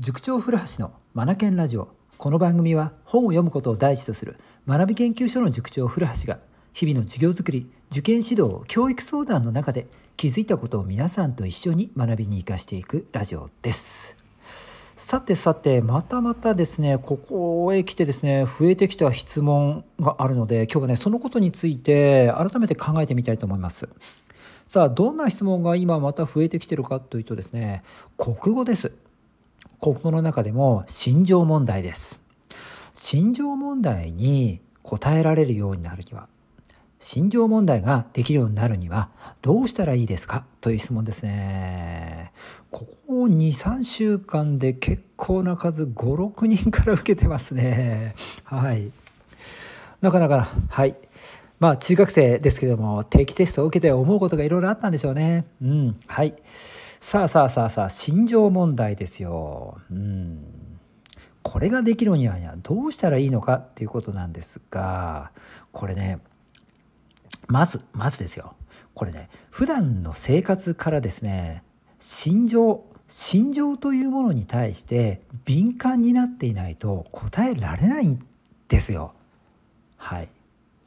[0.00, 1.86] 塾長古橋のマナケンラジオ。
[2.18, 4.36] この番組は本を読むことを第一とする
[4.66, 6.40] 学び研究所の塾長古橋が
[6.72, 9.86] 日々の授業づくり受験指導教育相談の中で
[10.16, 14.16] 気づいたことを皆さんと一緒に学びに生かしていくラジオです。
[14.96, 23.88] さてさてまたまたですねここへ来てですね増えてきた質問があるので今日はねそのことについて改めて考えてみたいと思います。
[24.66, 27.84] さあどんな質問が今また増えてきてるかというとですね
[28.16, 28.90] 国語です。
[29.84, 32.18] 国語の中でも心情問題です
[32.94, 36.26] 心情問題に答えられるようになるには
[36.98, 39.10] 心情問題ができるようになるには
[39.42, 40.46] どうしたらいいですか？
[40.62, 42.32] という質問ですね。
[42.70, 48.14] ここ2、3週間で結構な数5、6人から受けてますね。
[48.44, 48.90] はい。
[50.00, 50.96] なかなか、はい。
[51.60, 55.44] まあ中学生ですけども定期テストを受けて思うことがいろいろあったんでしょうね。
[55.60, 55.94] うん。
[56.06, 56.34] はい。
[57.04, 59.76] さあさあさあさあ、心情問題ですよ。
[59.90, 60.42] うん。
[61.42, 65.30] これができるにはどうしたらいいのかっていうことなんですが、
[65.70, 66.18] これね、
[67.46, 68.54] まず、まずですよ。
[68.94, 71.62] これね、普段の生活からですね、
[71.98, 78.26] 心情、心情というものに対して敏感になっていないと答えられないん
[78.68, 79.12] ですよ。
[79.98, 80.30] はい。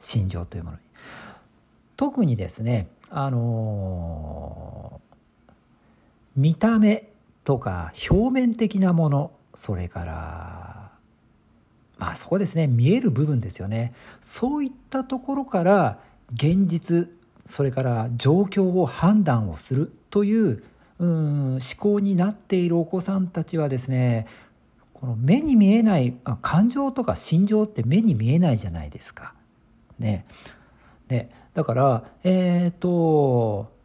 [0.00, 0.82] 心情というものに。
[1.96, 4.87] 特にですね、あの
[6.38, 7.10] 見た目
[7.42, 10.92] とか表面的なものそれから
[11.98, 15.98] まあそこですね見える部分ですよねそういったところから
[16.32, 17.08] 現実
[17.44, 20.62] それから状況を判断をするという
[21.00, 24.28] うん思考になっているお子さんたちはですね
[24.92, 29.32] この目に見えない感情とか心情って目に見えないじゃないですか。
[29.98, 30.24] ね。
[31.08, 33.77] ねだからえっ、ー、と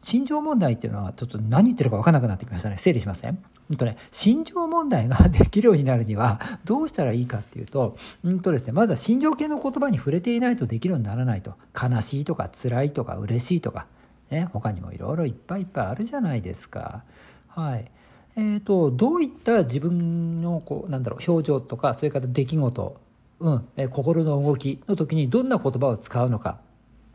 [0.00, 3.38] 心情問題っていうのはちょっと何言ってるか分からなくなってきましたね整理しますね。
[3.70, 13.86] うんとね心情問題ができるようになるにはどうしたらいいかっていうと,、うんとですね、まずは心情系の言葉に触れていないとできるようにならないと悲しいとか辛いとか嬉しいとか、
[14.30, 17.02] ね、他にもいろいろいっぱいいっぱいあるじゃないですか。
[17.48, 17.90] はい
[18.36, 23.00] えーと、どういった自分のこうなんだろう表情とかそれから出来事、
[23.40, 26.58] うんえ心の動きの時にどんな言葉を使うのか。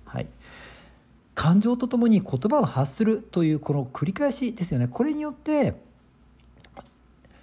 [0.05, 0.27] はい
[1.35, 5.75] 感情とともに言葉を発するというこの繰り返しですよねこれによって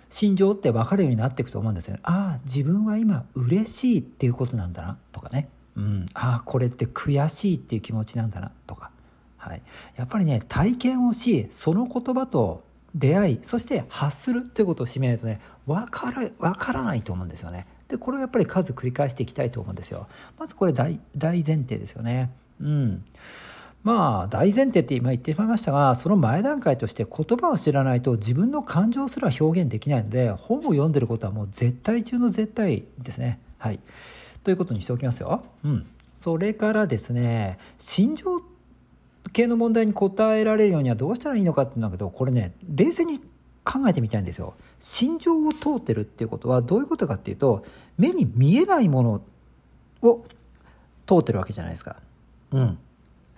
[0.08, 8.90] 心情って分かるようになっていくと思うんですよねああ自分は今嬉しいっていうことなんだなとかね、うん、ああこれって悔しいっていう気持ちなんだなとか、
[9.36, 9.62] はい、
[9.96, 12.64] やっぱりね体験をしその言葉と
[12.94, 17.66] 出会いそして発するということを示めないとね分から分からないと思うんですよね。
[17.88, 20.08] でこれをやっぱり数繰り返していきたいと思うんですよ。
[20.38, 22.30] まずこれ大大前提ですよね。
[22.60, 23.04] うん。
[23.82, 33.40] まあ大前提って今言ってしまいましたがその前段階として言葉を知らないと自分の感情すら表現できないので本を読んでることはもう絶対中の絶対ですね。
[33.58, 33.80] はい、
[34.44, 35.44] ということにしておきますよ。
[35.64, 35.86] うん、
[36.18, 38.36] それからですね心情
[39.32, 43.20] 系の問題に答えられるようにはどうしたらいいのかっていうんだけどこれね冷静に
[43.64, 44.54] 考えてみたいんですよ。
[44.78, 47.64] 心情を通ってるっていうことはどういうことかっていうと
[47.96, 49.22] 目に見えないもの
[50.02, 50.24] を
[51.06, 51.96] 通ってるわけじゃないですか。
[52.52, 52.78] うん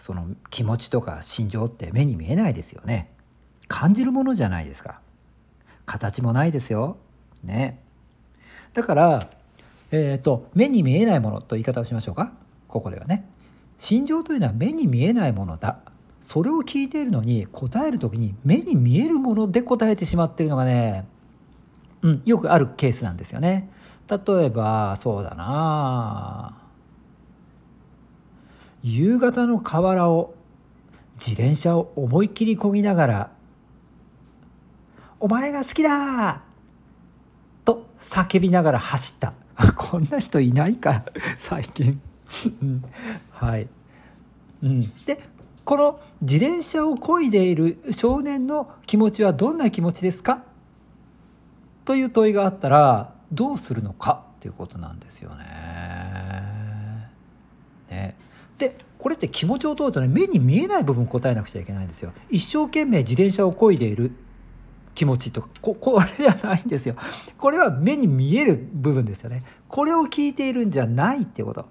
[0.03, 3.13] その気持ちとか心情って目に見えないですよね。
[3.69, 5.01] 感じるものじゃないですか。
[5.87, 6.97] 形もないですよ。
[7.45, 7.79] ね。
[8.73, 9.31] だから
[9.93, 12.33] えっ、ー、と目に見えないものと言い方をしましょうか。
[12.67, 13.31] ここではね。
[13.79, 15.79] 心情というのは目に見えないものだ。
[16.21, 21.07] それを聞いているのに答える時に目に見えるもので答えてしまっているのがね、
[22.03, 23.71] うん、よくあるケースなんですよね。
[24.11, 26.62] 例えばそうだな
[28.83, 30.35] 夕方の河原を
[31.15, 33.31] 自転車を思いっきりこぎながら
[35.21, 36.43] 「お前が好きだ!」
[37.65, 39.35] と叫びながら走った。
[39.77, 41.05] こんな人いないか
[41.37, 42.01] 最近。
[43.31, 43.69] はい、
[44.63, 45.23] うん、で
[45.65, 50.43] この自転車を漕いでいる少年の気持ちはどんな気持ちですか？
[51.85, 55.45] という問いがあったらどうするのかっていうことなんですよね。
[58.63, 62.13] でこれって気持ちを問うとね目に見えない部分答えなくちゃいけないんですよ。
[62.31, 64.13] 一生懸命自転車を漕いでいる
[64.95, 66.95] 気持ちとかこ これじゃないんですよ。
[67.39, 69.43] これは目に見える部分ですよね。
[69.67, 71.67] これを聞いているんじゃないってこと。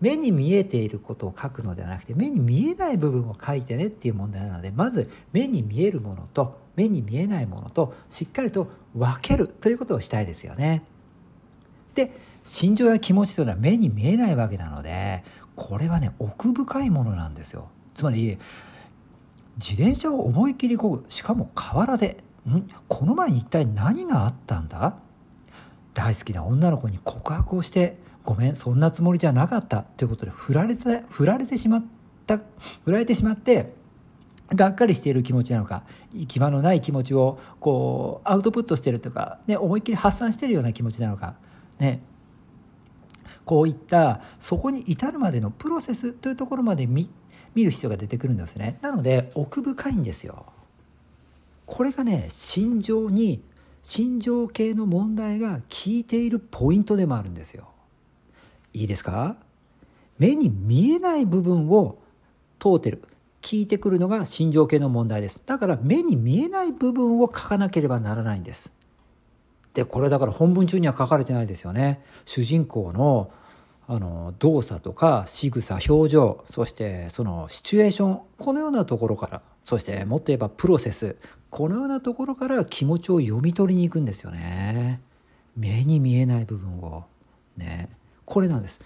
[0.00, 10.82] 目に見えていることを書くのではなくて目に見えない部分を書いてねっていう問題なのでまず目に見えるものと目に見えないものとしっかりと分けるということをしたいですよね。
[11.94, 12.10] で
[12.42, 15.22] 心情や気持ちというのは目に見えないわけなので
[15.54, 17.68] これはね奥深いものなんですよ。
[17.94, 18.38] つまり
[19.58, 22.16] 自転車を思い切りこぐしかも河原で
[22.48, 22.62] ん？
[22.88, 24.94] この前に一体何があったんだ？
[25.94, 29.82] 大好きな女の子に告白をしてごめんそんなつもりじゃなかった。
[29.82, 31.84] ということで振られて振られてしまっ
[32.26, 32.40] た
[32.84, 33.74] 振られてしまって
[34.54, 35.82] がっかりしている気持ちなのか
[36.12, 41.36] 行き場のない気持ちをこうアウトプットしてるとか、ね、思いっきり発散してるような気持ちなのか、
[41.78, 42.02] ね、
[43.44, 47.10] こういったそこに至るまでのプロセスというところまで見
[47.54, 48.78] 見る必要が出てくるんですね。
[48.82, 50.46] なので奥深いんですよ。
[51.66, 53.42] これがね心情に
[53.82, 57.68] 心情系の問題が効いているポイントでもあるんですよ。
[58.72, 59.36] いいですか？
[60.18, 61.98] 目に見えない部分を
[62.58, 63.02] 問うてる。
[63.42, 65.42] 聞いてくるのが心情系の問題です。
[65.44, 68.70] だから目に見えない部分を書かなければならないんです。
[69.74, 72.02] でこれだから本文中には書かれてないですよね。
[72.24, 73.30] 主人公の
[73.88, 81.16] あの動作とか仕草表情そしてそのシチュエーションこのようなところからそしてもっと言えばプロセス
[81.50, 85.02] このようなところから気持ちを読み取りに行くんですよね。
[85.56, 87.04] 目に見えない部分を。
[87.56, 87.90] ね。
[88.24, 88.80] これなんです。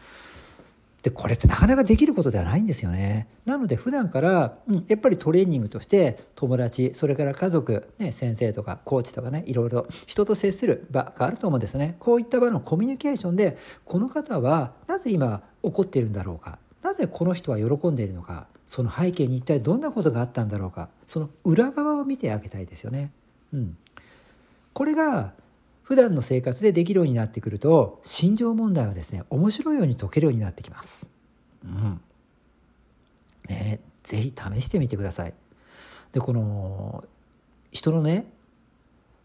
[1.06, 3.29] でこれってなかなかできることではないんですよね。
[3.44, 11.94] なので普段から、うん、やっぱりトレーニングとして友達それから家族、ね、先生とかコーチとかねいろいろ人と接する場があると思うんですね。
[12.00, 23.12] こういった場のコミュニケーションでこの方はなぜ今怒っているんだろうかなぜこの人は喜んでいるのかその背景に一体どんなことがあったんだろうかその裏側を見てあげたいですよね。
[23.55, 23.76] うん、
[24.73, 25.35] これが
[25.87, 31.09] 普段の生活でできるようになってくると心情問題はですね面白いように解けるようになってきます。
[31.65, 32.00] うん
[33.49, 35.35] ね、ぜひ試してみてください。
[36.12, 37.05] でこの
[37.71, 38.27] 人のね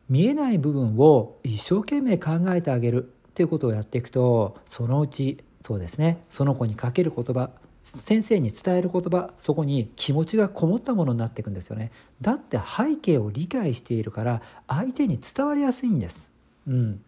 [0.08, 7.50] 見えない部分を一生懸命考えてあげるっていうことをやっていくとそのうちそうですねその子にかける言葉
[7.82, 11.92] 先生に伝える言葉そこに気持ちがこもったものになっていくんですよね
[12.22, 16.31] だって背景を理解しているから相手に伝わりやすいんです
[16.68, 17.02] うん、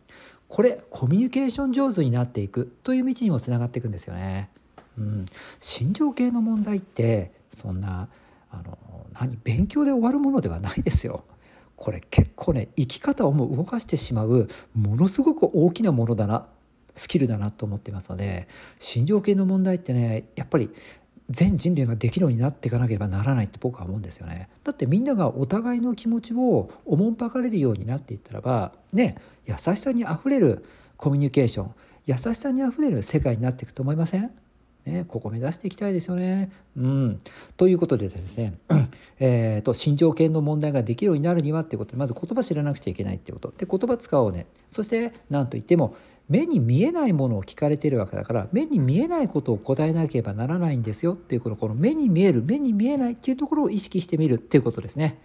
[0.47, 4.49] これコミュニケーション上手になっていくという道にもつながっていくんですよね。
[4.97, 5.25] うん、
[5.59, 8.07] 心情系の問題ってそんな
[8.51, 8.77] あの
[9.13, 11.23] 何勉強で終わるものではないですよ。
[11.75, 16.45] これ結構ね生き方をも動かしてしまうものすごく大きなものだな
[16.95, 18.47] スキルだなと思ってますので
[18.79, 20.69] 心情系の問題ってねやっぱり
[21.33, 24.49] 全人類ができるようになっていかなければならないって僕は思うんですよね。
[24.63, 30.63] だってみんながお互いの気持ちをおもんぱかれるようになっていったらばね優しさにあふれる
[30.95, 31.71] コミュニケーション
[32.05, 34.31] 優しさにあふれる世界になっていくと思いません？
[34.85, 36.51] ね、ここ目指していきたいですよね。
[36.75, 37.19] うん、
[37.55, 38.53] ということでですね、
[39.17, 45.95] えーと、心情系の問題ができるようになるにはっていうことでまず言葉知らなくちゃいけないっていうことで言葉使おうねそして何といっても
[46.29, 55.19] 目に見えないものを聞かれているわけだから目に見えないことを答えなければならないんですよっていうこのこの目に見える目に見えないっていうところを意識してみるっていうことですね。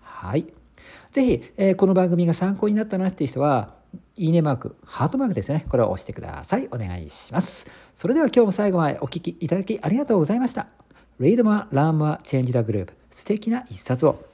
[0.00, 0.46] はい。
[1.12, 3.74] ぜひ、えー、この番組が参考になったなっていう人は、
[4.16, 5.66] いいねマーク、ハートマークですね。
[5.68, 6.68] これを押してください。
[6.70, 7.66] お願いします。
[7.94, 10.68] それでは今日も最後までお聴きいただきありがとうございました。
[11.18, 12.92] Read more, learn more, change the group.
[13.10, 14.29] 素敵な一冊を。